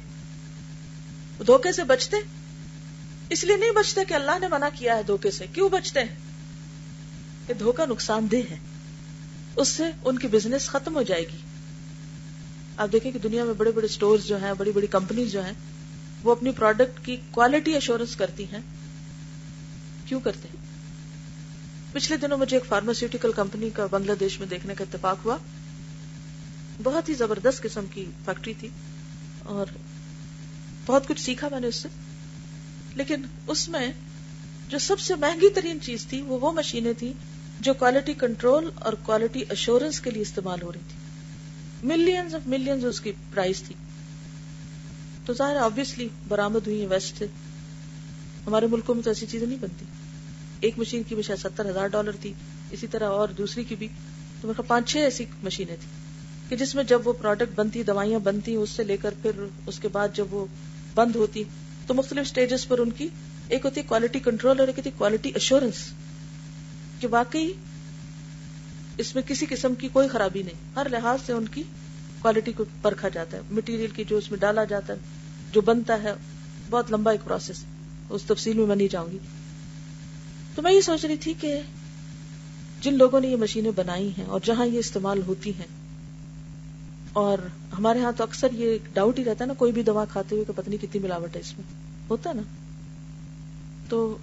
دھوکے 1.47 1.73
سے 1.73 1.85
بچتے؟ 1.85 2.17
اس 3.31 3.45
لیے 3.45 3.57
نہیں 3.57 3.71
بچتے 3.71 4.05
کہ 4.05 4.15
اللہ 4.15 4.31
نے 4.41 4.49
منع 4.49 4.69
کیا 4.75 4.97
ہے 4.97 5.03
دھوکے 5.03 5.31
سے۔ 5.31 5.47
کیوں 5.53 5.69
بچتے 5.69 6.01
ہیں؟ 6.01 6.17
کہ 7.47 7.55
دھوکا 7.55 7.85
نقصان 7.85 8.27
دہ 8.33 8.37
ہے۔ 8.51 8.57
اس 9.57 9.69
سے 9.69 9.85
ان 10.05 10.19
کی 10.19 10.29
بزنس 10.29 10.67
ختم 10.67 10.95
ہو 10.95 11.03
جائے 11.03 11.23
گی۔ 11.23 11.37
آپ 12.77 12.89
دیکھیں 12.93 13.13
کہ 13.13 13.19
دنیا 13.19 13.45
میں 13.45 13.55
بڑے 13.55 13.71
بڑے 13.71 13.89
سٹور 13.89 14.19
جو 14.19 14.37
ہیں، 14.37 14.53
بڑی 14.59 14.73
بڑی 14.73 14.87
کمپنیز 14.87 15.33
جو 15.33 15.45
ہیں، 15.45 15.53
وہ 16.23 16.33
اپنی 16.33 16.51
پروڈکٹ 16.51 17.05
کی 17.05 17.17
کوالٹی 17.31 17.73
ایشورنس 17.73 18.17
کرتی 18.17 18.45
ہیں۔ 18.45 18.61
کیوں 20.07 20.21
کرتے 20.21 20.49
ہیں؟ 20.49 20.64
پچھلے 21.95 22.19
دنوں 22.19 22.39
مجھے 22.39 22.57
ایک 22.57 22.67
فارماسیوٹیکل 22.67 23.33
کمپنی 23.33 23.71
کا 23.71 23.87
بنگلہ 23.87 24.13
دیش 24.21 24.39
میں 24.39 24.49
دیکھنے 24.49 24.75
کا 24.75 24.85
اتفاق 24.91 25.17
ہوا۔ 25.25 25.37
بہت 26.83 27.09
ہی 27.09 27.15
زبردست 27.15 27.63
قسم 27.63 27.85
کی 27.91 28.05
فیکٹری 28.25 28.55
تھی 28.61 28.69
اور 29.39 29.67
بہت 30.87 31.09
کچھ 31.09 31.21
سیکھا 31.21 31.49
میں 31.51 31.61
نے 31.61 31.67
اس 31.67 31.77
سے۔ 31.77 31.89
لیکن 32.95 33.23
اس 33.47 33.69
میں 33.69 33.93
جو 34.69 34.79
سب 34.79 35.01
سے 35.01 35.15
مہنگی 35.15 35.49
ترین 35.49 35.81
چیز 35.81 36.07
تھی 36.07 36.23
وہ 36.23 36.39
وہ 36.41 36.53
مشینیں 36.53 36.93
تھی 36.99 37.13
جو 37.61 37.75
کوالٹی 37.75 38.15
کنٹرول 38.15 38.71
اور 38.75 38.93
کوالٹی 38.93 39.45
اشورنس 39.51 40.01
کے 40.01 40.11
لیے 40.11 40.23
استعمال 40.23 40.63
ہو 40.63 40.73
رہی 40.73 40.81
تھی۔ 40.89 40.99
ملینز 41.89 42.35
آف 42.35 42.47
ملینز 42.47 42.85
اس 42.85 43.01
کی 43.01 43.13
پرائز 43.35 43.63
تھی۔ 43.63 43.75
تو 45.27 45.33
ظاہر 45.33 45.57
آبیسلی 45.57 46.09
برامد 46.29 46.67
ہوئی 46.67 46.87
ویسٹ 46.87 47.19
سے 47.19 47.27
ہمارے 48.47 48.67
ملکوں 48.67 48.95
میں 48.95 49.03
تو 49.03 49.11
ایسی 49.11 49.27
چیزیں 49.27 49.47
نہیں 49.47 49.59
بنتی۔ 49.61 49.85
ایک 50.65 50.79
مشین 50.79 51.03
کی 51.03 51.15
بھی 51.15 51.23
شاید 51.23 51.39
ستر 51.39 51.71
ہزار 51.71 51.87
ڈالر 51.87 52.13
تھی، 52.21 52.33
اسی 52.71 52.87
طرح 52.87 53.09
اور 53.09 53.29
دوسری 53.29 53.65
کی 53.65 53.77
بھی۔ 53.77 53.89
تو 54.41 54.49
میرے 54.49 54.63
پانچ 54.67 54.91
چھ 54.91 54.97
ایسی 54.97 55.25
مشینیں 55.43 55.77
تھیں 55.77 56.51
کہ 56.51 56.57
جس 56.57 56.75
میں 56.75 56.85
جب 56.85 57.09
وہ 57.09 57.13
پروڈکٹ 57.13 57.55
بنتی، 57.55 57.83
دوائیاں 57.83 58.19
بنتی، 58.19 58.55
اس 58.55 58.71
سے 58.71 58.85
لے 58.85 58.97
کر 58.97 59.15
پھر 59.23 59.45
اس 59.67 59.79
کے 59.79 59.89
بعد 59.89 60.09
جب 60.15 60.35
وہ 60.35 60.47
بند 60.95 61.17
ہوتی، 61.17 61.45
تو 61.87 61.95
مختلف 61.95 62.27
سٹیجز 62.27 62.69
پر 62.69 62.79
ان 62.79 62.91
کی 62.91 63.09
ایک 63.49 63.65
ہوتی 63.65 63.83
کوالٹی 63.83 64.19
کنٹرول 64.19 64.61
اور 64.61 64.69
ایک 64.69 64.79
ہوتی 64.79 64.91
کوالٹی 64.97 65.29
ایشورنس 65.29 65.75
کہ 67.01 67.09
واقعی 67.11 67.53
اس 68.99 69.15
میں 69.15 69.23
کسی 69.27 69.47
قسم 69.49 69.75
کی 69.75 69.89
کوئی 69.89 70.09
خرابی 70.09 70.43
نہیں۔ 70.43 70.61
ہر 70.77 70.89
لحاظ 70.89 71.19
سے 71.27 71.33
ان 71.33 71.49
کی 71.49 71.63
کوالٹی 72.21 72.53
کو 72.53 72.65
پرکھا 72.83 73.09
جاتا 73.09 73.37
ہے۔ 73.37 73.43
مٹیریل 73.51 73.91
کی 73.91 74.05
جو 74.05 74.17
اس 74.17 74.31
میں 74.31 74.39
ڈالا 74.39 74.65
جاتا 74.65 74.93
ہے، 74.93 74.99
جو 75.53 75.61
بنتا 75.61 76.03
ہے، 76.03 76.13
بہت 76.71 76.93
لمبا 76.93 77.11
ایک 77.11 77.25
پروسیس 77.25 77.65
اس 78.09 78.23
تفصیل 78.23 78.57
میں 78.57 78.67
میں 78.67 78.77
نہیں 78.77 78.89
جاؤں 78.89 79.11
گی۔ 79.13 79.19
تو 80.55 80.63
میں 80.63 80.73
یہ 80.73 80.81
سوچ 80.81 81.05
رہی 81.05 81.17
تھی 81.17 81.35
کہ 81.41 81.61
جن 82.81 82.95
لوگوں 82.95 83.21
نے 83.21 83.29
یہ 83.29 83.37
مشینیں 83.37 83.71
بنائی 83.71 84.11
ہیں 84.19 84.25
اور 84.25 84.41
جہاں 84.45 84.67
یہ 84.67 84.79
استعمال 84.79 85.23
ہوتی 85.27 85.51
ہیں، 85.51 85.67
اور 87.13 87.39
ہمارے 87.79 88.01
ہاں 88.01 88.13
تو 88.17 88.23
اکثر 88.23 88.49
یہ 88.53 88.79
ڈاؤٹ 88.93 89.19
ہی 89.19 89.25
رہتا 89.25 89.45
ہے 89.45 89.47
نا، 89.47 89.55
کوئی 89.55 89.73
بھی 89.73 89.83
دوا 89.83 90.05
کھاتے 90.05 90.35
ہوئے 90.35 90.45
کہ 90.45 90.53
پتنی 90.57 90.77
کتنی 90.77 91.01
ملاوٹ 91.01 91.37
ہے 91.37 91.41
اس 91.41 91.59
میں۔ 91.59 91.73
ہوتا 92.11 92.33
نا؟ 92.33 92.43
تو 93.89 94.19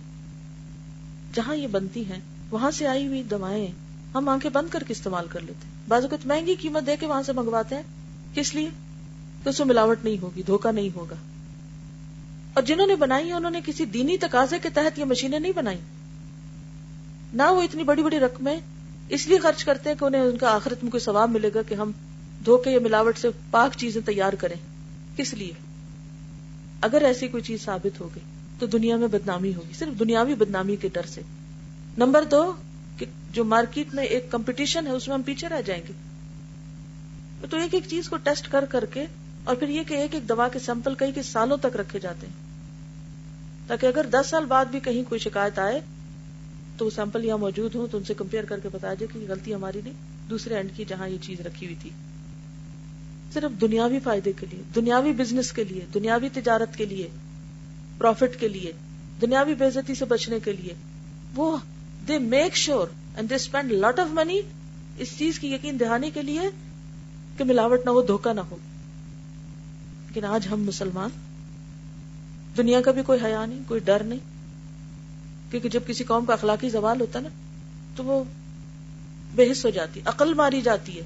جہاں 1.34 1.56
یہ 1.56 1.68
بنتی 1.68 2.06
ہیں، 2.06 2.20
وہاں 2.52 2.72
سے 2.72 2.88
آئی 2.88 3.08
ہوئی 3.08 3.24
دوائیں 3.24 3.68
ہم 4.14 4.30
آنکھیں 4.30 4.52
بند 4.52 4.68
کر 4.70 4.84
کے 4.88 4.92
استعمال 4.92 5.28
کر 5.28 5.40
لیتے 5.40 5.66
ہیں۔ 5.66 5.72
بعض 5.88 6.04
اوقات 6.04 6.26
مہنگی 6.26 6.56
قیمت 6.56 6.88
دے 6.88 6.96
کے 7.00 7.06
وہاں 7.06 7.24
سے 7.24 7.34
منگواتے 7.34 7.76
ہیں۔ 7.76 7.84
کس 8.34 8.56
لیے؟ 8.56 8.70
تو 9.44 9.50
اس 9.50 9.60
میں 9.60 9.68
ملاوٹ 9.68 10.04
نہیں 10.04 10.18
ہوگی 10.22 10.44
دھوکا 10.44 10.72
نہیں 10.72 10.90
ہوگا۔ 10.96 11.16
اور 12.54 12.64
جنہوں 12.64 12.88
نے 12.88 12.96
بنائی 12.96 13.32
انہوں 13.32 13.52
نے 13.52 13.62
کسی 13.66 13.86
دینی 13.86 14.18
تقاضے 14.18 14.60
کے 14.60 14.70
تحت 14.70 15.00
یہ 15.00 15.06
مشینیں 15.06 15.40
نہیں 15.40 15.52
بنائی۔ 15.56 15.78
نہ 17.34 17.44
وہ 17.44 17.62
اتنی 17.62 17.84
بڑی 17.84 18.04
بڑی 18.04 18.20
رقمیں 18.20 18.60
اس 19.10 19.28
لیے 19.28 19.38
خرچ 19.38 19.64
کرتے 19.64 19.90
ہیں 19.90 19.98
کہ 20.00 20.06
انہیں 20.06 20.22
ان 20.22 20.38
کا 20.38 20.56
آخرت 20.56 20.84
میں 20.84 20.92
کوئی 20.92 21.02
ثواب 21.02 21.30
ملے 21.30 21.50
گا 21.56 21.62
کہ 21.62 21.76
ہم 21.76 21.92
دھوکے 22.46 22.72
یا 22.72 22.80
ملاوٹ 22.80 23.18
سے 23.18 23.28
پاک 23.52 23.78
چیزیں 23.78 24.02
تیار 24.06 24.34
کریں۔ 24.34 24.56
کس 25.18 25.34
لیے؟ 25.34 25.52
اگر 26.82 27.02
ایسی 27.02 27.28
کوئی 27.28 27.44
چیز 27.44 27.62
ثابت 27.62 28.00
ہو 28.02 28.10
گئی 28.16 28.24
تو 28.60 28.66
دنیا 28.66 28.96
میں 28.96 29.08
بدنامی 29.08 29.56
ہوگی۔ 29.56 29.74
صرف 29.74 30.00
دنیاوی 30.00 30.36
بدنامی 30.36 30.76
کے 30.76 30.90
ڈر 30.94 31.06
سے۔ 31.06 31.22
نمبر 31.98 32.24
دو، 32.24 32.54
کہ 32.98 33.06
جو 33.32 33.44
مارکیٹ 33.44 33.94
میں 33.94 34.04
ایک 34.04 34.32
کمپٹیشن 34.32 34.88
ہے، 34.88 34.92
اس 34.92 35.08
میں 35.08 35.16
ہم 35.16 35.22
پیچھے 35.22 35.50
رہ 35.50 35.62
جائیں 35.62 35.84
گے۔ 35.88 35.94
تو 37.50 37.58
ایک 37.58 37.74
ایک 37.74 37.84
چیز 37.88 38.10
کو 38.10 38.18
ٹیسٹ 38.18 38.52
کر 38.52 38.66
کر 38.66 38.86
کے 38.86 39.06
اور 39.44 39.56
پھر 39.56 39.68
یہ 39.68 39.84
کہ 39.84 39.94
ایک 39.94 40.16
ایک 40.16 40.30
دوا 40.30 40.48
کے 40.48 40.60
سیمپل 40.60 40.96
کئی 40.96 41.12
کے 41.12 41.22
سالوں 41.22 41.58
تک 41.58 41.76
رکھے 41.76 42.00
جاتے 42.00 42.28
ہیں۔ 42.28 42.34
تاکہ 43.68 43.86
اگر 43.86 44.06
دس 44.12 44.30
سال 44.30 44.46
بعد 44.46 44.66
بھی 44.66 44.80
کہیں 44.80 45.04
کوئی 45.10 45.20
شکایت 45.20 45.60
آئے 45.60 45.80
تو 46.82 46.86
وہ 46.86 46.92
سیمپل 46.96 47.26
یہاں 47.26 47.38
موجود 47.38 47.76
ہوں 47.76 47.88
تو 47.92 47.98
ان 47.98 48.04
سے 48.04 48.14
کمپیئر 48.14 48.44
کر 48.44 48.60
کے 48.60 48.70
بتا 48.72 48.94
جائے 48.94 49.08
کہ 49.14 49.26
غلطی 49.30 49.56
ہماری 49.56 49.82
نہیں، 49.84 49.94
دوسرے 50.30 50.56
اینڈ 50.56 50.70
کی 50.76 50.86
جہاں 50.88 51.10
یہ 51.10 51.18
چیز 51.22 51.42
رکھی 51.42 51.68
ہوئی 51.68 51.76
تھی۔ 51.82 51.90
صرف 53.34 53.62
دنیاوی 53.62 54.00
فائدے 54.04 54.32
کے 54.32 54.46
لیے، 54.52 54.62
دنیاوی 54.76 55.14
بزنس 55.14 55.52
کے 55.52 55.64
لیے، 55.64 55.82
دنیاوی 55.94 56.30
تجارت 56.34 56.76
کے 56.76 56.86
لیے 56.86 57.08
پروفٹ 57.98 58.40
کے 58.40 58.48
لیے، 58.48 58.72
دنیاوی 59.22 59.56
بےزتی 59.56 59.96
سے 59.96 60.06
بچنے 60.06 60.40
کے 60.44 60.54
لیے۔ 60.54 60.74
وہ 61.36 61.58
they 62.08 62.18
make 62.18 62.56
sure 62.56 62.88
and 63.16 63.30
they 63.30 63.36
spend 63.36 63.72
lot 63.72 64.00
of 64.00 64.08
money 64.12 64.42
اس 64.98 65.18
چیز 65.18 65.40
کی 65.40 65.54
یقین 65.54 65.80
دہانی 65.80 66.12
کے 66.12 66.22
لیے 66.22 66.42
کہ 67.38 67.44
ملاوٹ 67.44 67.80
نہ 67.86 67.90
ہو 67.90 68.02
دھوکا 68.02 68.34
نہ 68.34 68.42
ہو۔ 68.42 68.58
لیکن 70.08 70.26
آج 70.26 70.48
ہم 70.52 70.64
مسلمان، 70.64 71.10
دنیا 72.58 72.82
کا 72.82 72.92
بھی 72.92 73.02
کوئی 73.04 73.20
حیا 73.24 73.46
نہیں، 73.46 73.60
کوئی 73.68 73.80
ڈر 73.86 74.04
نہیں۔ 74.04 74.31
کیونکہ 75.52 75.70
جب 75.70 75.82
کسی 75.88 76.04
قوم 76.04 76.26
کا 76.26 76.34
اخلاقی 76.34 76.70
زوال 76.70 77.02
ہوتا 77.02 77.20
ہے 77.20 77.24
نا، 77.24 77.30
تو 77.96 78.04
وہ 78.04 78.24
بے 79.36 79.52
حص 79.52 79.66
ہو 79.66 79.70
جاتی 79.70 80.02
عقل 80.06 80.34
ماری 80.34 80.62
جاتی 80.62 80.98
ہے۔ 80.98 81.04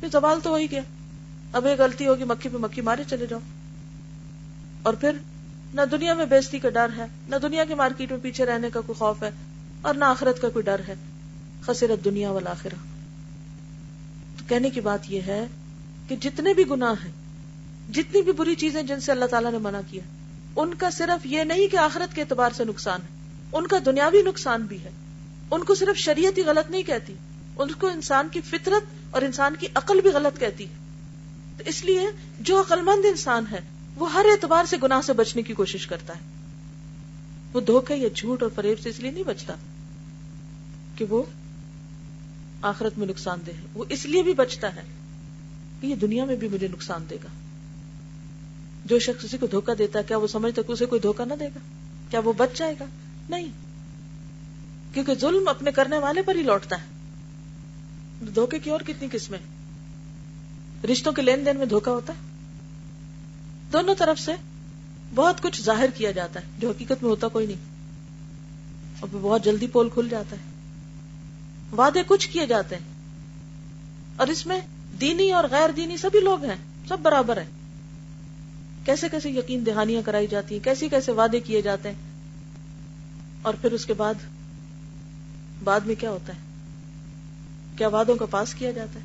پھر 0.00 0.08
زوال 0.12 0.40
تو 0.42 0.50
ہو 0.50 0.56
ہی 0.56 0.70
گیا 0.70 0.80
اب 1.52 1.66
ایک 1.66 1.78
غلطی 1.78 2.06
ہوگی، 2.06 2.24
مکھی 2.24 2.50
پہ 2.50 2.56
مکھی 2.56 2.82
مارے 2.82 3.02
چلے 3.06 3.26
جاؤ۔ 3.26 3.38
اور 4.82 4.94
پھر 4.94 5.16
نہ 5.74 5.80
دنیا 5.90 6.14
میں 6.14 6.26
بیزتی 6.26 6.58
کا 6.58 6.68
ڈر 6.68 6.88
ہے، 6.96 7.06
نہ 7.28 7.36
دنیا 7.36 7.64
کے 7.64 7.74
مارکیٹ 7.74 8.10
میں 8.10 8.18
پیچھے 8.22 8.46
رہنے 8.46 8.70
کا 8.70 8.80
کوئی 8.80 8.98
خوف 8.98 9.22
ہے، 9.22 9.30
اور 9.82 9.94
نہ 9.94 10.04
آخرت 10.04 10.40
کا 10.40 10.48
کوئی 10.48 10.62
ڈر 10.62 10.80
ہے۔ 10.88 10.94
خسرت 11.60 12.04
دنیا 12.04 12.30
والا 12.30 12.52
تو 14.38 14.44
کہنے 14.48 14.70
کی 14.70 14.80
بات 14.80 15.10
یہ 15.10 15.20
ہے 15.20 15.46
کہ 16.08 16.16
جتنے 16.16 16.54
بھی 16.54 16.64
گناہ 16.70 17.04
ہیں، 17.04 17.12
جتنی 17.92 18.22
بھی 18.22 18.32
بری 18.32 18.54
چیزیں 18.54 18.82
جن 18.82 19.00
سے 19.00 19.12
اللہ 19.12 19.24
تعالیٰ 19.24 19.52
نے 19.52 19.58
منع 19.58 19.80
کیا، 19.90 20.02
ان 20.56 20.74
کا 20.74 20.90
صرف 20.90 21.26
یہ 21.26 21.44
نہیں 21.44 21.68
کہ 21.68 21.76
آخرت 21.76 22.14
کے 22.14 22.20
اعتبار 22.20 22.50
سے 22.54 22.64
نقصان 22.64 23.00
ہے۔ 23.02 23.13
ان 23.54 23.66
کا 23.66 23.76
دنیاوی 23.86 24.22
نقصان 24.22 24.62
بھی 24.62 24.84
ہے۔ 24.84 24.90
ان 25.50 25.64
کو 25.64 25.74
صرف 25.74 25.96
شریعت 25.96 26.38
ہی 26.38 26.42
غلط 26.42 26.70
نہیں 26.70 26.82
کہتی، 26.82 27.14
ان 27.56 27.68
کو 27.70 27.86
انسان 27.86 28.28
کی 28.28 28.40
فطرت 28.40 28.82
اور 29.10 29.22
انسان 29.22 29.54
کی 29.60 29.66
عقل 29.74 30.00
بھی 30.00 30.10
غلط 30.10 30.40
کہتی 30.40 30.64
ہے۔ 30.64 30.74
تو 31.56 31.64
اس 31.66 31.84
لیے 31.84 32.00
جو 32.40 32.60
عقل 32.60 32.82
مند 32.82 33.04
انسان 33.04 33.44
ہے، 33.50 33.60
وہ 33.96 34.12
ہر 34.12 34.24
اعتبار 34.24 34.64
سے 34.64 34.76
گناہ 34.82 35.00
سے 35.00 35.12
بچنے 35.12 35.42
کی 35.42 35.54
کوشش 35.54 35.86
کرتا 35.86 36.14
ہے۔ 36.14 36.20
وہ 37.52 37.60
دھوکے 37.60 37.94
یا 37.94 38.08
جھوٹ 38.14 38.42
اور 38.42 38.50
فریب 38.54 38.80
سے 38.80 38.88
اس 38.88 39.00
لیے 39.00 39.10
نہیں 39.10 39.24
بچتا 39.24 39.54
کہ 40.96 41.04
وہ 41.04 41.22
آخرت 42.62 42.98
میں 42.98 43.06
نقصان 43.06 43.38
دہ 43.46 43.50
ہے۔ 43.50 43.62
وہ 43.74 43.84
اس 43.88 44.06
لیے 44.06 44.22
بھی 44.22 44.34
بچتا 44.34 44.76
ہے 44.76 44.82
کہ 45.80 45.86
یہ 45.86 45.94
دنیا 45.94 46.24
میں 46.24 46.36
بھی 46.36 46.48
مجھے 46.48 46.68
نقصان 46.68 47.04
دے 47.10 47.16
گا۔ 47.24 47.28
جو 48.84 48.98
شخص 48.98 49.24
کسی 49.24 49.38
کو 49.38 49.46
دھوکا 49.46 49.72
دیتا 49.78 49.98
ہے، 49.98 50.04
کیا 50.04 50.16
وہ 50.16 50.26
سمجھتا 50.26 50.62
کہ 50.62 50.72
اسے 50.72 50.86
کوئی 50.86 51.00
دھوکا 51.00 51.24
نہ 51.24 51.34
دے 51.34 51.46
گا؟ 51.46 51.58
کیا 52.10 52.20
وہ 52.20 52.32
بچ 52.32 52.58
جائے 52.58 52.74
گا؟ 52.80 52.84
نہیں 53.28 53.48
کیونکہ 54.94 55.14
ظلم 55.14 55.48
اپنے 55.48 55.72
کرنے 55.72 55.98
والے 55.98 56.22
پر 56.22 56.34
ہی 56.34 56.42
لوٹتا 56.42 56.76
ہے۔ 56.76 56.94
دھوکے 58.34 58.58
کی 58.58 58.70
اور 58.70 58.80
کتنی 58.80 59.08
قسمیں 59.12 59.38
رشتوں 60.86 61.12
کے 61.12 61.22
لین 61.22 61.46
دین 61.46 61.56
میں 61.56 61.66
دھوکا 61.66 61.90
ہوتا 61.90 62.12
ہے۔ 62.12 62.18
دونوں 63.72 63.94
طرف 63.94 64.18
سے 64.18 64.32
بہت 65.14 65.42
کچھ 65.42 65.62
ظاہر 65.62 65.90
کیا 65.94 66.10
جاتا 66.10 66.40
ہے۔ 66.40 66.44
جو 66.58 66.70
حقیقت 66.70 67.02
میں 67.02 67.10
ہوتا 67.10 67.28
کوئی 67.28 67.46
نہیں۔ 67.46 67.56
اور 69.00 69.08
بہت 69.12 69.44
جلدی 69.44 69.66
پول 69.66 69.88
کھل 69.88 70.08
جاتا 70.10 70.36
ہے۔ 70.36 70.42
وعدے 71.76 72.02
کچھ 72.06 72.30
کیے 72.30 72.46
جاتے 72.46 72.76
ہیں۔ 72.76 72.82
اور 74.16 74.26
اس 74.26 74.46
میں 74.46 74.60
دینی 75.00 75.32
اور 75.32 75.44
غیر 75.50 75.70
دینی 75.70 75.96
سبھی 75.96 76.20
لوگ 76.20 76.44
ہیں۔ 76.44 76.56
سب 76.88 76.98
برابر 77.02 77.36
ہیں۔ 77.36 77.50
کیسے 78.84 79.08
کیسے 79.08 79.30
یقین 79.30 79.66
دہانیاں 79.66 80.02
کرائی 80.02 80.26
جاتی 80.26 80.54
ہیں۔ 80.54 80.64
کیسے 80.64 80.88
کیسے 80.88 81.12
وعدے 81.12 81.40
کیے 81.40 81.62
جاتے 81.62 81.88
ہیں۔ 81.88 82.13
اور 83.44 83.54
پھر 83.60 83.72
اس 83.72 83.86
کے 83.86 83.94
بعد 83.94 84.14
بعد 85.64 85.80
میں 85.80 85.94
کیا 85.94 86.10
ہوتا 86.10 86.32
ہے؟ 86.34 86.38
کیا 87.76 87.88
وعدوں 87.88 88.16
کا 88.16 88.26
پاس 88.26 88.54
کیا 88.54 88.70
جاتا 88.70 89.00
ہے؟ 89.00 89.04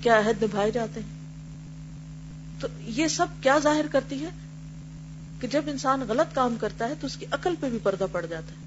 کیا 0.00 0.18
عہد 0.18 0.42
نبھائے 0.42 0.70
جاتے 0.70 1.00
ہیں؟ 1.00 1.08
تو 2.60 2.68
یہ 2.80 3.08
سب 3.08 3.26
کیا 3.40 3.58
ظاہر 3.58 3.86
کرتی 3.92 4.24
ہے 4.24 4.28
کہ 5.40 5.46
جب 5.46 5.62
انسان 5.66 6.00
غلط 6.08 6.34
کام 6.34 6.56
کرتا 6.60 6.88
ہے 6.88 6.94
تو 7.00 7.06
اس 7.06 7.16
کی 7.16 7.26
عقل 7.30 7.54
پہ 7.60 7.70
بھی 7.70 7.78
پردہ 7.82 8.06
پڑ 8.12 8.26
جاتا 8.26 8.50
ہے 8.50 8.60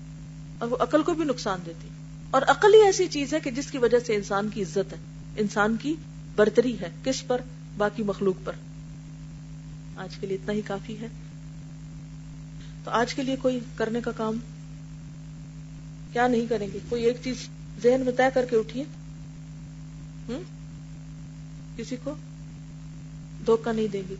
اور 0.60 0.68
وہ 0.68 0.78
عقل 0.80 1.04
کو 1.04 1.14
بھی 1.14 1.24
نقصان 1.24 1.60
دیتی 1.66 1.88
اور 2.32 2.42
عقل 2.42 2.74
ہی 2.74 2.86
ایسی 2.86 3.08
چیز 3.08 3.34
ہے 3.34 3.40
کہ 3.40 3.52
جس 3.52 3.72
کی 3.72 3.78
وجہ 3.78 4.00
سے 4.00 4.16
انسان 4.16 4.50
کی 4.50 4.62
عزت 4.62 4.94
ہے۔ 4.94 4.98
انسان 5.38 5.76
کی 5.82 5.94
برتری 6.36 6.80
ہے۔ 6.80 6.90
کس 7.04 7.28
پر؟ 7.28 7.42
باقی 7.78 8.04
مخلوق 8.04 8.36
پر۔ 8.44 8.54
آج 9.96 10.16
کے 10.16 10.28
لیے 10.28 10.38
اتنا 10.38 10.54
ہی 10.54 10.62
کافی 10.62 11.00
ہے۔ 11.00 11.08
تو 12.84 12.92
آج 12.92 13.14
کے 13.14 13.24
لیے 13.24 13.36
کوئی 13.36 13.60
کرنے 13.76 14.02
کا 14.02 14.12
کام 14.12 14.38
کیا 16.16 16.28
نہیں 16.28 16.46
کریں 16.50 16.68
گے؟ 16.74 16.80
کوئی 16.90 17.04
ایک 17.04 17.18
چیز 17.24 17.36
ذہن 17.84 18.02
میں 18.02 18.14
طے 18.18 18.24
کر 18.34 18.46
کے 18.50 18.56
اٹھیے۔ 18.56 18.84
کسی 21.78 21.96
کو 22.04 22.16
دھوکہ 23.46 23.74
نہیں 23.74 23.88
دیں 23.88 24.02
گے۔ 24.10 24.16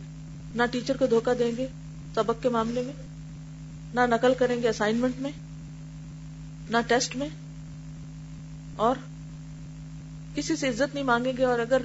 نہ 0.54 0.62
ٹیچر 0.70 0.96
کو 0.96 1.06
دھوکہ 1.06 1.34
دیں 1.34 1.52
گے 1.56 1.66
سبق 2.14 2.42
کے 2.42 2.48
معاملے 2.48 2.82
میں، 2.82 2.92
نہ 3.94 4.00
نقل 4.00 4.34
کریں 4.34 4.62
گے 4.62 4.68
اسائنمنٹ 4.68 5.12
میں، 5.18 5.30
نہ 6.70 6.76
ٹیسٹ 6.86 7.16
میں۔ 7.16 7.28
اور 8.76 8.96
کسی 10.34 10.56
سے 10.56 10.68
عزت 10.68 10.94
نہیں 10.94 11.04
مانگیں 11.04 11.32
گے 11.38 11.44
اور 11.44 11.58
اگر 11.58 11.82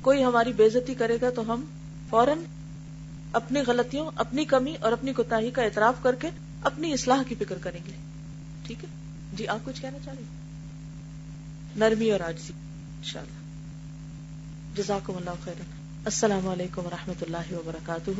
کوئی 0.00 0.24
ہماری 0.24 0.52
بےزتی 0.52 0.94
کرے 0.94 1.18
گا 1.22 1.30
تو 1.30 1.52
ہم 1.52 1.64
فوراً 2.10 2.38
اپنی 3.32 3.60
غلطیوں، 3.66 4.10
اپنی 4.14 4.44
کمی 4.44 4.74
اور 4.80 4.92
اپنی 4.92 5.12
کوتا 5.12 5.36
کا 5.52 5.62
اعتراف 5.62 5.94
کر 6.02 6.14
کے 6.14 6.28
اپنی 6.62 6.92
اصلاح 6.92 7.22
کی 7.28 7.34
فکر 7.34 7.58
کریں 7.60 7.80
گے۔ 7.86 7.92
ٹھیک 8.66 8.84
ہے؟ 8.84 9.01
جی 9.32 9.48
آپ 9.48 9.58
کچھ 9.64 9.82
کہنا 9.82 9.98
چاہ 10.04 10.14
رہے 10.14 10.22
نرمی 11.76 12.10
اور 12.10 12.20
آج 12.20 12.34
ان 12.48 13.04
شاء 13.04 13.20
اللہ 13.20 13.40
جزاکم 14.76 15.16
اللہ 15.16 15.30
خیر 15.44 15.60
السلام 16.04 16.48
علیکم 16.48 16.86
و 16.86 16.90
رحمۃ 16.90 17.22
اللہ 17.22 17.52
وبرکاتہ۔ 17.52 18.10